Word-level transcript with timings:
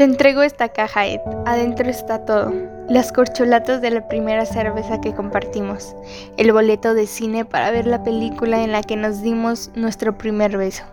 Te 0.00 0.04
entrego 0.04 0.40
esta 0.40 0.70
caja, 0.70 1.06
Ed. 1.06 1.20
Adentro 1.44 1.86
está 1.90 2.24
todo. 2.24 2.50
Las 2.88 3.12
corcholatas 3.12 3.82
de 3.82 3.90
la 3.90 4.08
primera 4.08 4.46
cerveza 4.46 4.98
que 4.98 5.12
compartimos. 5.12 5.94
El 6.38 6.52
boleto 6.52 6.94
de 6.94 7.06
cine 7.06 7.44
para 7.44 7.70
ver 7.70 7.86
la 7.86 8.02
película 8.02 8.64
en 8.64 8.72
la 8.72 8.82
que 8.82 8.96
nos 8.96 9.20
dimos 9.20 9.70
nuestro 9.74 10.16
primer 10.16 10.56
beso. 10.56 10.84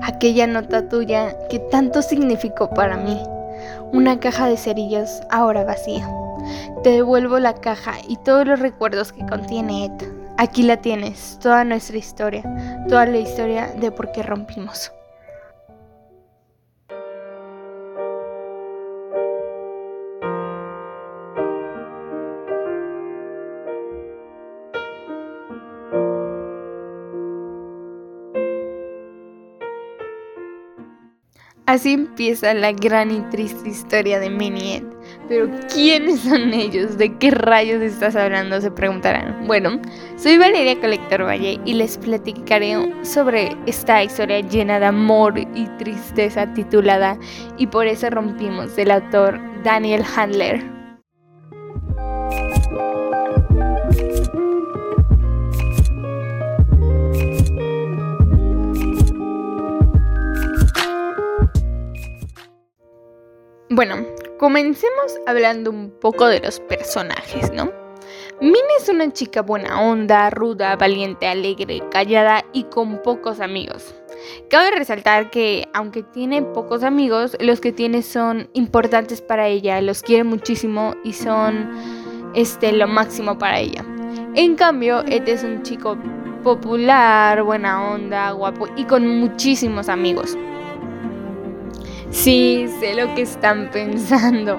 Aquella 0.00 0.46
nota 0.46 0.88
tuya 0.88 1.36
que 1.50 1.58
tanto 1.58 2.00
significó 2.00 2.70
para 2.70 2.96
mí. 2.96 3.22
Una 3.92 4.18
caja 4.18 4.48
de 4.48 4.56
cerillos 4.56 5.20
ahora 5.28 5.64
vacía. 5.64 6.10
Te 6.82 6.92
devuelvo 6.92 7.38
la 7.38 7.52
caja 7.52 7.96
y 8.08 8.16
todos 8.16 8.46
los 8.46 8.60
recuerdos 8.60 9.12
que 9.12 9.26
contiene 9.26 9.84
Ed. 9.84 10.08
Aquí 10.38 10.62
la 10.62 10.78
tienes, 10.78 11.38
toda 11.42 11.64
nuestra 11.64 11.98
historia, 11.98 12.44
toda 12.88 13.04
la 13.04 13.18
historia 13.18 13.66
de 13.78 13.90
por 13.90 14.10
qué 14.12 14.22
rompimos. 14.22 14.90
Así 31.68 31.92
empieza 31.92 32.54
la 32.54 32.72
gran 32.72 33.10
y 33.10 33.20
triste 33.28 33.68
historia 33.68 34.18
de 34.18 34.30
Minnie. 34.30 34.82
Pero 35.28 35.50
¿quiénes 35.70 36.20
son 36.20 36.54
ellos? 36.54 36.96
¿De 36.96 37.14
qué 37.18 37.30
rayos 37.30 37.82
estás 37.82 38.16
hablando? 38.16 38.58
Se 38.58 38.70
preguntarán. 38.70 39.46
Bueno, 39.46 39.78
soy 40.16 40.38
Valeria 40.38 40.80
Colector 40.80 41.26
Valle 41.26 41.60
y 41.66 41.74
les 41.74 41.98
platicaré 41.98 42.74
sobre 43.02 43.54
esta 43.66 44.02
historia 44.02 44.40
llena 44.40 44.80
de 44.80 44.86
amor 44.86 45.38
y 45.38 45.66
tristeza 45.76 46.50
titulada 46.54 47.18
Y 47.58 47.66
por 47.66 47.86
eso 47.86 48.08
rompimos 48.08 48.74
del 48.74 48.90
autor 48.90 49.38
Daniel 49.62 50.04
Handler. 50.16 50.77
Bueno, 63.78 63.94
comencemos 64.40 65.20
hablando 65.28 65.70
un 65.70 65.92
poco 65.92 66.26
de 66.26 66.40
los 66.40 66.58
personajes, 66.58 67.52
¿no? 67.52 67.70
Minnie 68.40 68.58
es 68.76 68.88
una 68.88 69.12
chica 69.12 69.40
buena 69.40 69.80
onda, 69.80 70.30
ruda, 70.30 70.74
valiente, 70.74 71.28
alegre, 71.28 71.84
callada 71.88 72.44
y 72.52 72.64
con 72.64 73.00
pocos 73.02 73.38
amigos. 73.38 73.94
Cabe 74.50 74.72
resaltar 74.72 75.30
que 75.30 75.68
aunque 75.74 76.02
tiene 76.02 76.42
pocos 76.42 76.82
amigos, 76.82 77.36
los 77.38 77.60
que 77.60 77.70
tiene 77.70 78.02
son 78.02 78.50
importantes 78.52 79.22
para 79.22 79.46
ella, 79.46 79.80
los 79.80 80.02
quiere 80.02 80.24
muchísimo 80.24 80.96
y 81.04 81.12
son 81.12 81.70
este 82.34 82.72
lo 82.72 82.88
máximo 82.88 83.38
para 83.38 83.60
ella. 83.60 83.84
En 84.34 84.56
cambio, 84.56 85.04
Ed 85.06 85.28
es 85.28 85.44
un 85.44 85.62
chico 85.62 85.96
popular, 86.42 87.44
buena 87.44 87.92
onda, 87.92 88.32
guapo 88.32 88.66
y 88.74 88.82
con 88.86 89.06
muchísimos 89.06 89.88
amigos. 89.88 90.36
Sí, 92.10 92.66
sé 92.80 92.94
lo 92.94 93.14
que 93.14 93.22
están 93.22 93.70
pensando. 93.70 94.58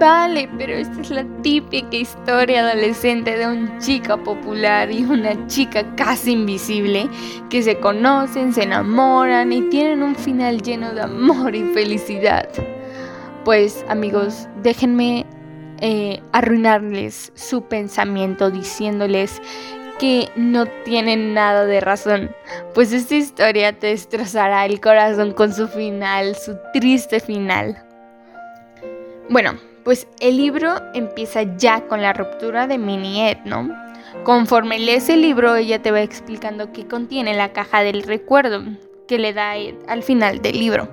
Vale, 0.00 0.48
pero 0.58 0.72
esta 0.72 1.00
es 1.00 1.10
la 1.10 1.24
típica 1.42 1.96
historia 1.96 2.62
adolescente 2.62 3.38
de 3.38 3.46
un 3.46 3.78
chica 3.78 4.16
popular 4.16 4.90
y 4.90 5.04
una 5.04 5.46
chica 5.46 5.94
casi 5.94 6.32
invisible 6.32 7.08
que 7.48 7.62
se 7.62 7.78
conocen, 7.78 8.52
se 8.52 8.64
enamoran 8.64 9.52
y 9.52 9.62
tienen 9.68 10.02
un 10.02 10.16
final 10.16 10.60
lleno 10.60 10.92
de 10.92 11.02
amor 11.02 11.54
y 11.54 11.62
felicidad. 11.72 12.48
Pues 13.44 13.84
amigos, 13.88 14.48
déjenme 14.62 15.24
eh, 15.80 16.20
arruinarles 16.32 17.32
su 17.34 17.62
pensamiento 17.62 18.50
diciéndoles 18.50 19.40
que 19.98 20.28
no 20.36 20.66
tienen 20.66 21.34
nada 21.34 21.66
de 21.66 21.80
razón, 21.80 22.34
pues 22.74 22.92
esta 22.92 23.14
historia 23.14 23.72
te 23.72 23.88
destrozará 23.88 24.64
el 24.66 24.80
corazón 24.80 25.32
con 25.32 25.52
su 25.52 25.68
final, 25.68 26.36
su 26.36 26.56
triste 26.72 27.20
final. 27.20 27.82
Bueno, 29.28 29.54
pues 29.84 30.06
el 30.20 30.36
libro 30.36 30.74
empieza 30.94 31.42
ya 31.56 31.86
con 31.88 32.02
la 32.02 32.12
ruptura 32.12 32.66
de 32.66 32.78
Minnie 32.78 33.38
¿no? 33.44 33.68
Conforme 34.24 34.78
lees 34.78 35.08
el 35.08 35.22
libro, 35.22 35.56
ella 35.56 35.80
te 35.80 35.90
va 35.90 36.02
explicando 36.02 36.72
qué 36.72 36.86
contiene 36.86 37.34
la 37.34 37.52
caja 37.52 37.82
del 37.82 38.02
recuerdo 38.02 38.62
que 39.08 39.18
le 39.18 39.32
da 39.32 39.56
Ed 39.56 39.74
al 39.88 40.02
final 40.02 40.42
del 40.42 40.58
libro. 40.58 40.88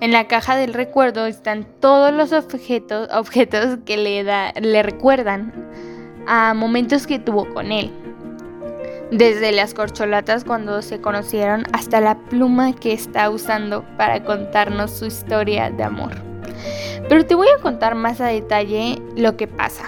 En 0.00 0.12
la 0.12 0.26
caja 0.26 0.56
del 0.56 0.74
recuerdo 0.74 1.26
están 1.26 1.66
todos 1.80 2.12
los 2.12 2.32
objetos, 2.32 3.08
objetos 3.12 3.78
que 3.86 3.96
le, 3.96 4.22
da, 4.24 4.52
le 4.60 4.82
recuerdan 4.82 5.52
a 6.26 6.52
momentos 6.54 7.06
que 7.06 7.18
tuvo 7.18 7.52
con 7.52 7.72
él 7.72 7.90
desde 9.10 9.52
las 9.52 9.74
corcholatas 9.74 10.44
cuando 10.44 10.82
se 10.82 11.00
conocieron 11.00 11.64
hasta 11.72 12.00
la 12.00 12.18
pluma 12.18 12.74
que 12.74 12.92
está 12.92 13.30
usando 13.30 13.84
para 13.96 14.24
contarnos 14.24 14.90
su 14.90 15.06
historia 15.06 15.70
de 15.70 15.82
amor. 15.82 16.12
Pero 17.08 17.26
te 17.26 17.34
voy 17.34 17.48
a 17.48 17.60
contar 17.60 17.94
más 17.94 18.20
a 18.20 18.26
detalle 18.26 19.00
lo 19.16 19.36
que 19.36 19.46
pasa. 19.46 19.84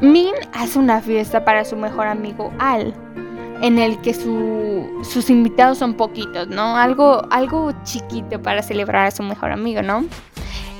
Min 0.00 0.34
hace 0.52 0.78
una 0.78 1.00
fiesta 1.00 1.44
para 1.44 1.64
su 1.64 1.76
mejor 1.76 2.06
amigo 2.06 2.52
Al, 2.58 2.94
en 3.60 3.78
el 3.78 4.00
que 4.00 4.14
sus 4.14 5.30
invitados 5.30 5.78
son 5.78 5.94
poquitos, 5.94 6.48
¿no? 6.48 6.76
Algo, 6.76 7.26
algo 7.30 7.72
chiquito 7.84 8.40
para 8.40 8.62
celebrar 8.62 9.06
a 9.06 9.10
su 9.10 9.22
mejor 9.22 9.52
amigo, 9.52 9.82
¿no? 9.82 10.04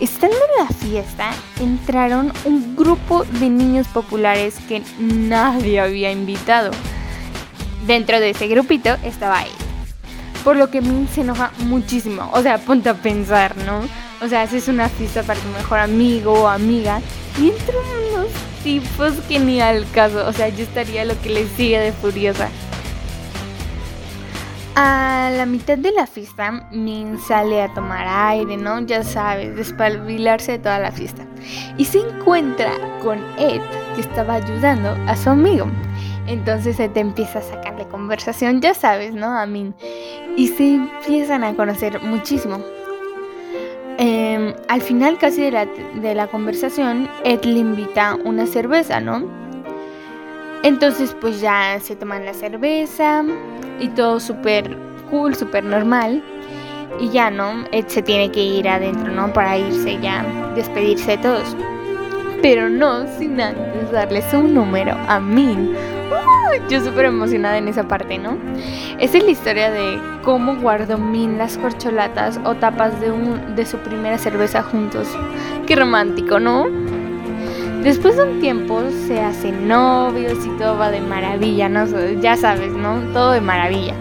Estando 0.00 0.34
en 0.36 0.64
la 0.64 0.72
fiesta, 0.72 1.30
entraron 1.60 2.32
un 2.46 2.74
grupo 2.74 3.24
de 3.24 3.50
niños 3.50 3.86
populares 3.88 4.54
que 4.66 4.82
nadie 4.98 5.78
había 5.78 6.10
invitado. 6.10 6.70
Dentro 7.86 8.18
de 8.18 8.30
ese 8.30 8.48
grupito 8.48 8.96
estaba 9.04 9.42
él. 9.42 9.50
Por 10.42 10.56
lo 10.56 10.70
que 10.70 10.80
Min 10.80 11.06
se 11.06 11.20
enoja 11.20 11.52
muchísimo. 11.58 12.30
O 12.32 12.40
sea, 12.40 12.56
ponte 12.56 12.88
a 12.88 12.94
pensar, 12.94 13.54
¿no? 13.58 13.82
O 14.24 14.28
sea, 14.28 14.40
haces 14.40 14.68
una 14.68 14.88
fiesta 14.88 15.22
para 15.22 15.38
tu 15.38 15.48
mejor 15.48 15.80
amigo 15.80 16.32
o 16.32 16.48
amiga 16.48 17.02
y 17.38 17.50
entran 17.50 17.84
unos 18.14 18.28
tipos 18.64 19.12
que 19.28 19.38
ni 19.38 19.60
al 19.60 19.86
caso. 19.90 20.26
O 20.26 20.32
sea, 20.32 20.48
yo 20.48 20.62
estaría 20.62 21.04
lo 21.04 21.20
que 21.20 21.28
les 21.28 21.50
sigue 21.58 21.78
de 21.78 21.92
furiosa. 21.92 22.48
A 24.82 25.30
la 25.36 25.44
mitad 25.44 25.76
de 25.76 25.92
la 25.92 26.06
fiesta, 26.06 26.66
Min 26.72 27.18
sale 27.18 27.60
a 27.60 27.74
tomar 27.74 28.06
aire, 28.08 28.56
¿no? 28.56 28.80
Ya 28.80 29.02
sabes, 29.02 29.54
despabilarse 29.54 30.52
de 30.52 30.58
toda 30.58 30.78
la 30.78 30.90
fiesta. 30.90 31.26
Y 31.76 31.84
se 31.84 31.98
encuentra 31.98 32.72
con 33.02 33.18
Ed, 33.36 33.60
que 33.94 34.00
estaba 34.00 34.36
ayudando 34.36 34.96
a 35.06 35.14
su 35.16 35.28
amigo. 35.28 35.66
Entonces 36.26 36.80
Ed 36.80 36.96
empieza 36.96 37.40
a 37.40 37.42
sacarle 37.42 37.86
conversación, 37.88 38.62
ya 38.62 38.72
sabes, 38.72 39.12
¿no? 39.12 39.26
A 39.26 39.44
Min. 39.44 39.74
Y 40.34 40.48
se 40.48 40.76
empiezan 40.76 41.44
a 41.44 41.54
conocer 41.54 42.00
muchísimo. 42.00 42.64
Em, 43.98 44.54
al 44.68 44.80
final 44.80 45.18
casi 45.18 45.42
de 45.42 45.50
la, 45.50 45.66
de 45.66 46.14
la 46.14 46.26
conversación, 46.28 47.06
Ed 47.24 47.44
le 47.44 47.58
invita 47.58 48.16
una 48.24 48.46
cerveza, 48.46 48.98
¿no? 48.98 49.28
Entonces 50.62 51.14
pues 51.20 51.42
ya 51.42 51.78
se 51.80 51.96
toman 51.96 52.24
la 52.24 52.32
cerveza 52.32 53.22
y 53.80 53.88
todo 53.88 54.20
súper 54.20 54.76
cool, 55.10 55.34
súper 55.34 55.64
normal. 55.64 56.22
Y 56.98 57.08
ya, 57.10 57.30
¿no? 57.30 57.64
Ed 57.72 57.86
se 57.86 58.02
tiene 58.02 58.30
que 58.30 58.42
ir 58.42 58.68
adentro, 58.68 59.12
¿no? 59.12 59.32
Para 59.32 59.56
irse 59.58 59.98
ya, 60.00 60.24
despedirse 60.54 61.12
de 61.12 61.18
todos. 61.18 61.56
Pero 62.42 62.68
no 62.68 63.06
sin 63.18 63.40
antes 63.40 63.90
darles 63.92 64.32
un 64.32 64.54
número 64.54 64.96
a 65.08 65.20
Min. 65.20 65.74
yo 66.68 66.80
súper 66.80 67.06
emocionada 67.06 67.58
en 67.58 67.68
esa 67.68 67.86
parte, 67.86 68.18
¿no? 68.18 68.36
Esa 68.98 69.18
es 69.18 69.24
la 69.24 69.30
historia 69.30 69.70
de 69.70 69.98
cómo 70.22 70.56
guardó 70.56 70.98
Min 70.98 71.38
las 71.38 71.56
corcholatas 71.56 72.40
o 72.44 72.54
tapas 72.54 73.00
de, 73.00 73.10
un, 73.10 73.54
de 73.54 73.64
su 73.64 73.78
primera 73.78 74.18
cerveza 74.18 74.62
juntos. 74.62 75.08
Qué 75.66 75.76
romántico, 75.76 76.38
¿no? 76.38 76.66
Después 77.82 78.14
de 78.14 78.24
un 78.24 78.40
tiempo 78.40 78.82
se 79.06 79.18
hacen 79.20 79.66
novios 79.66 80.44
y 80.44 80.50
todo 80.58 80.76
va 80.76 80.90
de 80.90 81.00
maravilla, 81.00 81.66
¿no? 81.70 81.86
Ya 82.20 82.36
sabes, 82.36 82.70
¿no? 82.72 83.00
Todo 83.14 83.32
de 83.32 83.40
maravilla. 83.40 83.94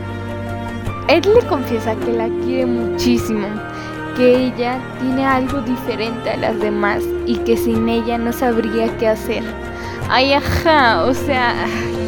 Ed 1.08 1.26
le 1.26 1.40
confiesa 1.48 1.96
que 1.96 2.12
la 2.12 2.28
quiere 2.44 2.66
muchísimo, 2.66 3.48
que 4.18 4.48
ella 4.48 4.78
tiene 5.00 5.26
algo 5.26 5.62
diferente 5.62 6.30
a 6.30 6.36
las 6.36 6.60
demás 6.60 7.04
y 7.26 7.38
que 7.38 7.56
sin 7.56 7.88
ella 7.88 8.18
no 8.18 8.34
sabría 8.34 8.96
qué 8.98 9.08
hacer. 9.08 9.44
Ay, 10.10 10.34
ajá, 10.34 11.06
o 11.06 11.14
sea, 11.14 11.56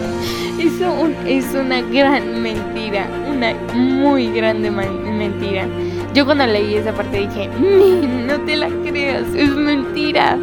eso 0.59 1.07
es 1.25 1.55
una 1.55 1.81
gran 1.81 2.43
mentira, 2.43 3.07
una 3.29 3.53
muy 3.73 4.29
grande 4.29 4.69
mentira. 4.69 5.65
Yo 6.13 6.25
cuando 6.25 6.45
leí 6.45 6.75
esa 6.75 6.91
parte 6.91 7.27
dije, 7.29 7.49
no 8.27 8.41
te 8.41 8.57
la 8.57 8.67
creas, 8.83 9.33
es 9.33 9.49
mentira. 9.51 10.37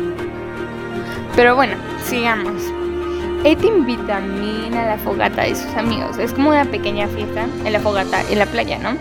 Pero 1.39 1.55
bueno, 1.55 1.77
sigamos. 2.03 2.65
Ed 3.45 3.63
invita 3.63 4.17
a 4.17 4.21
Min 4.21 4.75
a 4.75 4.87
la 4.87 4.99
fogata 4.99 5.43
de 5.43 5.55
sus 5.55 5.73
amigos. 5.77 6.19
Es 6.19 6.33
como 6.33 6.49
una 6.49 6.65
pequeña 6.65 7.07
fiesta 7.07 7.47
en 7.65 7.73
la 7.73 7.79
fogata, 7.79 8.23
en 8.29 8.41
la 8.41 8.47
playa, 8.47 8.77
¿no? 8.81 8.99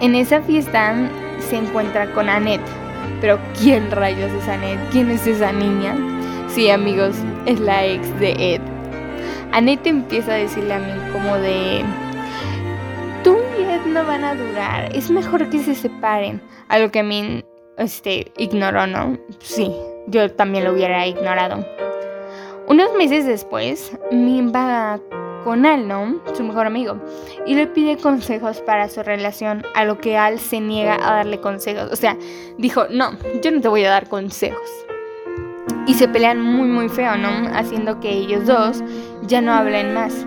En 0.00 0.14
esa 0.14 0.40
fiesta 0.40 0.94
se 1.38 1.56
encuentra 1.56 2.10
con 2.14 2.30
Annette. 2.30 2.66
Pero 3.20 3.38
¿quién 3.60 3.90
rayos 3.90 4.32
es 4.32 4.48
Annette? 4.48 4.80
¿Quién 4.90 5.10
es 5.10 5.26
esa 5.26 5.52
niña? 5.52 5.94
Sí, 6.48 6.70
amigos, 6.70 7.16
es 7.44 7.60
la 7.60 7.84
ex 7.84 8.18
de 8.18 8.54
Ed. 8.54 8.62
Annette 9.52 9.88
empieza 9.88 10.32
a 10.32 10.36
decirle 10.36 10.72
a 10.72 10.78
Min 10.78 11.12
como 11.12 11.36
de... 11.36 11.84
Tú 13.22 13.36
y 13.60 13.62
Ed 13.62 13.84
no 13.84 14.06
van 14.06 14.24
a 14.24 14.34
durar. 14.34 14.88
Es 14.96 15.10
mejor 15.10 15.50
que 15.50 15.58
se 15.58 15.74
separen. 15.74 16.40
A 16.68 16.78
lo 16.78 16.90
que 16.90 17.02
Min 17.02 17.44
este, 17.76 18.32
ignoró, 18.38 18.86
¿no? 18.86 19.18
Sí, 19.40 19.70
yo 20.06 20.30
también 20.32 20.64
lo 20.64 20.72
hubiera 20.72 21.06
ignorado. 21.06 21.64
Unos 22.68 22.92
meses 22.94 23.26
después, 23.26 23.92
Min 24.10 24.52
va 24.52 24.98
con 25.44 25.64
Al, 25.64 25.86
¿no? 25.86 26.20
Su 26.34 26.42
mejor 26.42 26.66
amigo, 26.66 27.00
y 27.46 27.54
le 27.54 27.68
pide 27.68 27.96
consejos 27.96 28.60
para 28.60 28.88
su 28.88 29.02
relación, 29.02 29.62
a 29.76 29.84
lo 29.84 29.98
que 29.98 30.16
Al 30.16 30.40
se 30.40 30.60
niega 30.60 30.96
a 30.96 31.14
darle 31.14 31.40
consejos. 31.40 31.88
O 31.92 31.96
sea, 31.96 32.16
dijo, 32.58 32.86
no, 32.90 33.12
yo 33.42 33.52
no 33.52 33.60
te 33.60 33.68
voy 33.68 33.84
a 33.84 33.90
dar 33.90 34.08
consejos. 34.08 34.68
Y 35.86 35.94
se 35.94 36.08
pelean 36.08 36.42
muy, 36.42 36.66
muy 36.66 36.88
feo, 36.88 37.16
¿no? 37.16 37.28
Haciendo 37.54 38.00
que 38.00 38.10
ellos 38.10 38.46
dos 38.46 38.82
ya 39.22 39.40
no 39.40 39.52
hablen 39.52 39.94
más. 39.94 40.26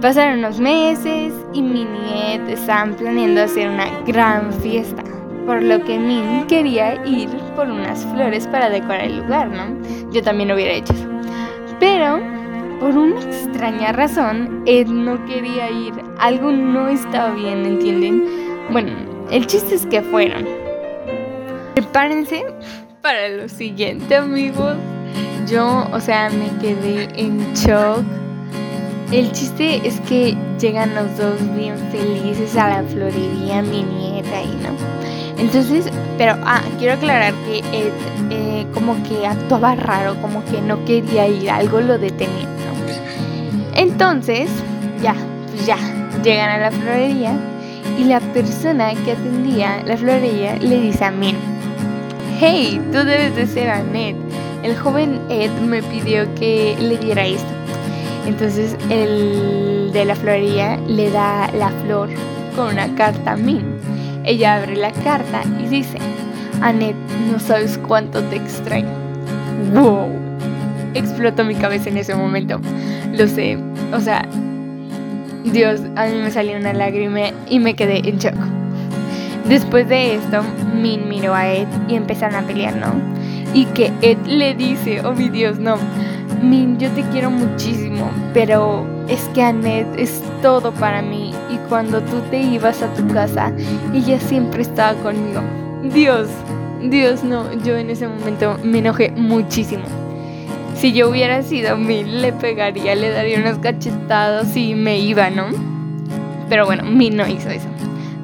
Pasaron 0.00 0.38
unos 0.38 0.58
meses 0.58 1.34
y 1.52 1.62
Min 1.62 1.88
y 1.94 2.32
Ed 2.32 2.48
estaban 2.48 2.94
planeando 2.94 3.42
hacer 3.42 3.68
una 3.68 3.86
gran 4.06 4.52
fiesta 4.54 5.02
por 5.46 5.62
lo 5.62 5.82
que 5.84 5.98
Min 5.98 6.46
quería 6.46 6.94
ir 7.06 7.28
por 7.54 7.68
unas 7.68 8.04
flores 8.06 8.46
para 8.46 8.70
decorar 8.70 9.02
el 9.02 9.18
lugar, 9.18 9.48
¿no? 9.48 9.76
Yo 10.12 10.22
también 10.22 10.48
lo 10.48 10.54
hubiera 10.54 10.72
hecho. 10.72 10.94
Pero, 11.80 12.20
por 12.80 12.96
una 12.96 13.20
extraña 13.20 13.92
razón, 13.92 14.62
Ed 14.66 14.86
no 14.86 15.24
quería 15.26 15.70
ir. 15.70 15.92
Algo 16.18 16.50
no 16.50 16.88
estaba 16.88 17.30
bien, 17.30 17.64
¿entienden? 17.64 18.24
Bueno, 18.70 18.92
el 19.30 19.46
chiste 19.46 19.74
es 19.74 19.86
que 19.86 20.02
fueron. 20.02 20.46
Prepárense 21.74 22.44
para 23.02 23.28
lo 23.28 23.48
siguiente, 23.48 24.16
amigos. 24.16 24.76
Yo, 25.46 25.86
o 25.92 26.00
sea, 26.00 26.30
me 26.30 26.48
quedé 26.60 27.08
en 27.16 27.52
shock. 27.54 28.02
El 29.12 29.30
chiste 29.32 29.86
es 29.86 30.00
que 30.00 30.34
llegan 30.58 30.94
los 30.94 31.16
dos 31.18 31.36
bien 31.54 31.76
felices 31.92 32.56
a 32.56 32.68
la 32.68 32.82
florería, 32.82 33.62
mi 33.62 33.82
nieta 33.82 34.42
y 34.42 34.56
no. 34.62 35.03
Entonces, 35.38 35.86
pero, 36.16 36.36
ah, 36.44 36.62
quiero 36.78 36.94
aclarar 36.94 37.34
que 37.46 37.58
Ed 37.58 37.92
eh, 38.30 38.66
como 38.72 39.02
que 39.02 39.26
actuaba 39.26 39.74
raro, 39.74 40.14
como 40.20 40.44
que 40.44 40.60
no 40.60 40.84
quería 40.84 41.26
ir, 41.26 41.50
algo 41.50 41.80
lo 41.80 41.98
detenía, 41.98 42.44
¿no? 42.44 43.74
Entonces, 43.76 44.48
ya, 45.02 45.14
pues 45.50 45.66
ya, 45.66 45.76
llegan 46.22 46.50
a 46.50 46.58
la 46.58 46.70
florería 46.70 47.32
y 47.98 48.04
la 48.04 48.20
persona 48.20 48.92
que 49.04 49.12
atendía 49.12 49.82
la 49.84 49.96
florería 49.96 50.56
le 50.56 50.80
dice 50.80 51.04
a 51.04 51.10
Min, 51.10 51.36
hey, 52.40 52.80
tú 52.92 52.98
debes 52.98 53.34
de 53.36 53.46
ser 53.46 53.70
Annette. 53.70 54.16
El 54.62 54.76
joven 54.76 55.20
Ed 55.28 55.50
me 55.60 55.82
pidió 55.82 56.32
que 56.34 56.76
le 56.80 56.96
diera 56.96 57.26
esto. 57.26 57.52
Entonces 58.26 58.76
el 58.88 59.90
de 59.92 60.04
la 60.04 60.16
florería 60.16 60.78
le 60.88 61.10
da 61.10 61.50
la 61.52 61.68
flor 61.68 62.08
con 62.56 62.72
una 62.72 62.94
carta 62.94 63.32
a 63.32 63.36
Min. 63.36 63.73
Ella 64.24 64.56
abre 64.56 64.76
la 64.76 64.90
carta 64.90 65.42
y 65.62 65.68
dice, 65.68 65.98
Annette, 66.60 66.96
no 67.30 67.38
sabes 67.38 67.78
cuánto 67.78 68.22
te 68.24 68.36
extraño. 68.36 68.88
¡Wow! 69.74 70.08
Explotó 70.94 71.44
mi 71.44 71.54
cabeza 71.54 71.90
en 71.90 71.98
ese 71.98 72.14
momento. 72.14 72.60
Lo 73.12 73.28
sé. 73.28 73.58
O 73.92 74.00
sea, 74.00 74.26
Dios, 75.44 75.82
a 75.96 76.06
mí 76.06 76.14
me 76.22 76.30
salió 76.30 76.56
una 76.56 76.72
lágrima 76.72 77.20
y 77.48 77.58
me 77.58 77.74
quedé 77.74 78.08
en 78.08 78.18
shock. 78.18 78.34
Después 79.48 79.88
de 79.88 80.14
esto, 80.14 80.42
Min 80.80 81.08
miró 81.08 81.34
a 81.34 81.52
Ed 81.52 81.68
y 81.86 81.96
empezaron 81.96 82.36
a 82.36 82.46
pelear, 82.46 82.76
¿no? 82.76 82.94
Y 83.52 83.66
que 83.66 83.92
Ed 84.00 84.18
le 84.26 84.54
dice, 84.54 85.02
oh 85.04 85.12
mi 85.12 85.28
Dios, 85.28 85.58
no. 85.58 85.76
Min, 86.44 86.78
yo 86.78 86.90
te 86.90 87.02
quiero 87.04 87.30
muchísimo, 87.30 88.10
pero 88.34 88.86
es 89.08 89.20
que 89.32 89.42
Annette 89.42 89.98
es 89.98 90.22
todo 90.42 90.72
para 90.72 91.00
mí 91.00 91.32
y 91.50 91.56
cuando 91.68 92.02
tú 92.02 92.20
te 92.30 92.38
ibas 92.38 92.82
a 92.82 92.92
tu 92.92 93.06
casa, 93.08 93.50
ella 93.94 94.20
siempre 94.20 94.60
estaba 94.60 94.92
conmigo. 95.00 95.40
Dios, 95.94 96.28
Dios 96.82 97.24
no, 97.24 97.50
yo 97.64 97.76
en 97.76 97.88
ese 97.88 98.06
momento 98.08 98.58
me 98.62 98.78
enojé 98.78 99.10
muchísimo. 99.12 99.84
Si 100.76 100.92
yo 100.92 101.08
hubiera 101.08 101.42
sido 101.42 101.78
Min, 101.78 102.20
le 102.20 102.34
pegaría, 102.34 102.94
le 102.94 103.08
daría 103.08 103.38
unas 103.38 103.58
cachetadas 103.58 104.54
y 104.54 104.74
me 104.74 104.98
iba, 104.98 105.30
¿no? 105.30 105.46
Pero 106.50 106.66
bueno, 106.66 106.84
Min 106.84 107.16
no 107.16 107.26
hizo 107.26 107.48
eso. 107.48 107.68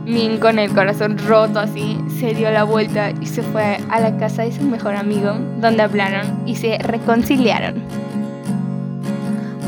Min 0.05 0.39
con 0.39 0.59
el 0.59 0.71
corazón 0.75 1.17
roto 1.27 1.59
así 1.59 1.97
se 2.19 2.35
dio 2.35 2.51
la 2.51 2.65
vuelta 2.65 3.13
y 3.19 3.27
se 3.27 3.43
fue 3.43 3.79
a 3.89 4.01
la 4.01 4.19
casa 4.19 4.43
de 4.43 4.53
su 4.53 4.63
mejor 4.63 4.97
amigo 4.97 5.33
donde 5.59 5.83
hablaron 5.83 6.43
y 6.45 6.57
se 6.57 6.77
reconciliaron. 6.79 8.10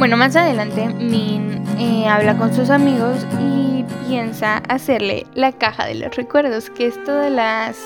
Bueno, 0.02 0.16
más 0.16 0.34
adelante 0.34 0.88
Min 0.88 1.62
eh, 1.78 2.08
habla 2.08 2.36
con 2.36 2.52
sus 2.52 2.70
amigos 2.70 3.24
y 3.40 3.84
piensa 4.08 4.56
hacerle 4.68 5.28
la 5.34 5.52
caja 5.52 5.86
de 5.86 5.94
los 5.94 6.16
recuerdos, 6.16 6.70
que 6.70 6.86
es 6.86 7.04
todas 7.04 7.30
las 7.30 7.78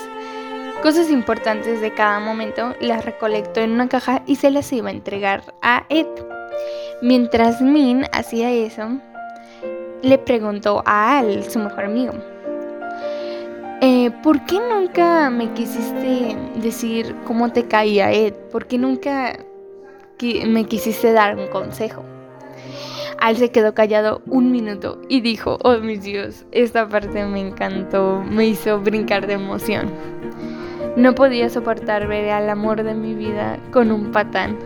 cosas 0.81 1.11
importantes 1.11 1.79
de 1.79 1.93
cada 1.93 2.19
momento, 2.19 2.73
las 2.81 3.05
recolectó 3.05 3.59
en 3.59 3.73
una 3.73 3.87
caja 3.87 4.23
y 4.25 4.37
se 4.37 4.49
las 4.49 4.73
iba 4.73 4.89
a 4.89 4.93
entregar 4.93 5.43
a 5.61 5.85
Ed. 5.89 6.07
Mientras 7.03 7.61
Min 7.61 8.05
hacía 8.11 8.51
eso, 8.51 8.99
le 10.01 10.17
preguntó 10.17 10.81
a 10.87 11.19
Al, 11.19 11.43
su 11.43 11.59
mejor 11.59 11.85
amigo, 11.85 12.13
eh, 13.81 14.09
¿por 14.23 14.43
qué 14.47 14.59
nunca 14.59 15.29
me 15.29 15.53
quisiste 15.53 16.35
decir 16.55 17.15
cómo 17.27 17.51
te 17.51 17.67
caía 17.67 18.11
Ed? 18.11 18.33
¿Por 18.51 18.65
qué 18.65 18.79
nunca 18.79 19.37
me 20.45 20.65
quisiste 20.65 21.13
dar 21.13 21.35
un 21.35 21.47
consejo? 21.47 22.03
Al 23.19 23.37
se 23.37 23.49
quedó 23.49 23.73
callado 23.73 24.21
un 24.27 24.51
minuto 24.51 24.99
y 25.09 25.21
dijo, 25.21 25.57
oh 25.63 25.77
mis 25.77 26.03
Dios, 26.03 26.45
esta 26.51 26.87
parte 26.87 27.25
me 27.25 27.39
encantó, 27.39 28.23
me 28.29 28.45
hizo 28.47 28.79
brincar 28.79 29.25
de 29.27 29.33
emoción. 29.33 29.91
No 30.95 31.13
podía 31.13 31.49
soportar 31.49 32.07
ver 32.07 32.29
al 32.31 32.49
amor 32.49 32.83
de 32.83 32.93
mi 32.93 33.13
vida 33.13 33.57
con 33.71 33.91
un 33.91 34.11
patán. 34.11 34.57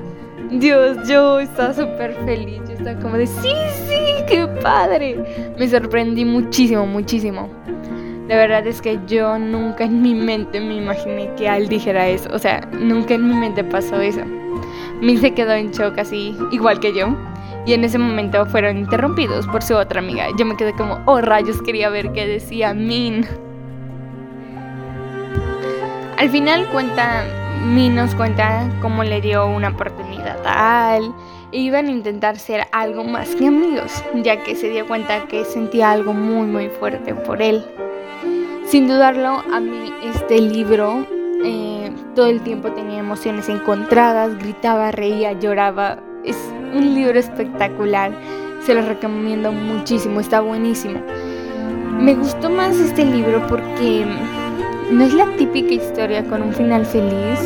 Dios, 0.51 1.07
yo 1.07 1.39
estaba 1.39 1.74
súper 1.74 2.13
feliz, 2.25 2.62
yo 2.68 2.74
estaba 2.74 3.00
como 3.00 3.18
de, 3.18 3.27
sí, 3.27 3.53
sí, 3.88 3.95
qué 4.27 4.48
padre. 4.62 5.53
Me 5.57 5.68
sorprendí 5.68 6.25
muchísimo, 6.25 6.86
muchísimo. 6.86 7.50
La 8.27 8.36
verdad 8.36 8.65
es 8.67 8.81
que 8.81 9.00
yo 9.08 9.38
nunca 9.38 9.84
en 9.84 10.01
mi 10.01 10.13
mente 10.13 10.60
me 10.60 10.75
imaginé 10.75 11.29
que 11.36 11.50
Al 11.50 11.67
dijera 11.67 12.08
eso. 12.08 12.29
O 12.34 12.39
sea, 12.39 12.62
nunca 12.79 13.13
en 13.13 13.27
mi 13.27 13.34
mente 13.34 13.63
pasó 13.63 14.00
eso. 14.00 14.22
Min 15.01 15.20
se 15.20 15.34
quedó 15.34 15.53
en 15.53 15.72
shock 15.72 15.98
así, 15.98 16.38
igual 16.51 16.79
que 16.79 16.93
yo. 16.93 17.15
Y 17.65 17.74
en 17.74 17.84
ese 17.84 17.98
momento 17.98 18.46
fueron 18.46 18.77
interrumpidos 18.77 19.48
por 19.48 19.62
su 19.62 19.75
otra 19.75 20.00
amiga. 20.00 20.27
Yo 20.38 20.46
me 20.46 20.55
quedé 20.55 20.74
como, 20.74 21.00
oh 21.05 21.22
rayos, 21.22 21.62
quería 21.62 21.89
ver 21.89 22.12
qué 22.12 22.27
decía 22.27 22.74
Min. 22.74 23.25
Al 26.17 26.29
final 26.29 26.67
cuenta, 26.72 27.24
Min 27.65 27.96
nos 27.96 28.13
cuenta 28.15 28.70
cómo 28.81 29.03
le 29.03 29.22
dio 29.22 29.48
una 29.48 29.70
oportunidad 29.70 30.38
a 30.46 30.93
Al. 30.93 31.13
E 31.51 31.58
iban 31.58 31.88
a 31.88 31.91
intentar 31.91 32.38
ser 32.38 32.65
algo 32.72 33.03
más 33.03 33.36
que 33.36 33.48
amigos, 33.48 34.03
ya 34.15 34.41
que 34.43 34.55
se 34.55 34.70
dio 34.70 34.88
cuenta 34.88 35.25
que 35.25 35.43
sentía 35.43 35.91
algo 35.91 36.13
muy 36.13 36.48
muy 36.48 36.70
fuerte 36.70 37.13
por 37.13 37.41
él. 37.41 37.65
Sin 38.65 38.88
dudarlo, 38.88 39.43
a 39.51 39.60
mí 39.60 39.91
este 40.01 40.39
libro 40.39 41.05
eh, 41.43 41.91
todo 42.15 42.27
el 42.27 42.41
tiempo 42.41 42.71
tenía 42.71 43.00
emociones 43.00 43.50
encontradas, 43.50 44.38
gritaba, 44.38 44.91
reía, 44.91 45.33
lloraba. 45.33 46.00
Es 46.24 46.38
un 46.74 46.93
libro 46.93 47.19
espectacular, 47.19 48.12
se 48.65 48.74
lo 48.74 48.81
recomiendo 48.81 49.51
muchísimo, 49.51 50.19
está 50.19 50.41
buenísimo. 50.41 51.01
Me 52.00 52.15
gustó 52.15 52.50
más 52.50 52.77
este 52.77 53.05
libro 53.05 53.45
porque 53.48 54.05
no 54.91 55.03
es 55.03 55.13
la 55.13 55.25
típica 55.36 55.74
historia 55.74 56.24
con 56.25 56.41
un 56.41 56.53
final 56.53 56.86
feliz, 56.86 57.39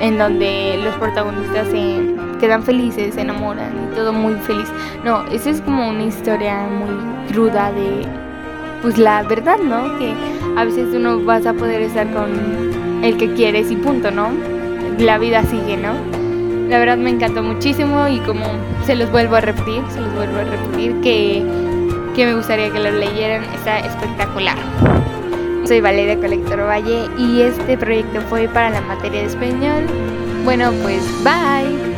en 0.00 0.18
donde 0.18 0.80
los 0.82 0.94
protagonistas 0.96 1.68
se 1.68 2.14
quedan 2.40 2.62
felices, 2.62 3.14
se 3.14 3.20
enamoran 3.20 3.72
y 3.90 3.94
todo 3.94 4.12
muy 4.12 4.34
feliz. 4.34 4.68
No, 5.04 5.24
esa 5.26 5.50
es 5.50 5.60
como 5.60 5.88
una 5.88 6.04
historia 6.04 6.66
muy 6.66 7.32
cruda 7.32 7.72
de 7.72 8.06
pues 8.82 8.98
la 8.98 9.22
verdad, 9.22 9.58
¿no? 9.58 9.96
Que 9.98 10.12
a 10.56 10.64
veces 10.64 10.90
tú 10.90 10.98
no 10.98 11.20
vas 11.24 11.46
a 11.46 11.54
poder 11.54 11.82
estar 11.82 12.12
con 12.12 12.30
el 13.02 13.16
que 13.16 13.32
quieres 13.34 13.70
y 13.70 13.76
punto, 13.76 14.10
¿no? 14.10 14.30
La 14.98 15.18
vida 15.18 15.42
sigue, 15.44 15.76
¿no? 15.76 15.94
La 16.68 16.78
verdad 16.78 16.96
me 16.96 17.10
encantó 17.10 17.42
muchísimo 17.42 18.08
y 18.08 18.18
como 18.20 18.44
se 18.86 18.94
los 18.94 19.10
vuelvo 19.10 19.36
a 19.36 19.40
repetir, 19.40 19.82
se 19.90 20.00
los 20.00 20.14
vuelvo 20.14 20.38
a 20.38 20.44
repetir 20.44 20.94
que, 21.02 21.44
que 22.14 22.24
me 22.24 22.34
gustaría 22.34 22.70
que 22.70 22.78
lo 22.78 22.90
leyeran, 22.90 23.44
está 23.54 23.80
espectacular. 23.80 24.56
Soy 25.66 25.80
Valeria 25.80 26.16
Colector 26.16 26.60
Valle 26.60 27.08
y 27.18 27.42
este 27.42 27.76
proyecto 27.76 28.20
fue 28.22 28.48
para 28.48 28.70
la 28.70 28.80
materia 28.80 29.20
de 29.20 29.26
español. 29.26 29.84
Bueno, 30.44 30.72
pues 30.82 31.02
bye. 31.22 31.91